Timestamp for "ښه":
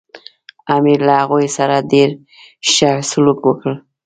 2.71-2.89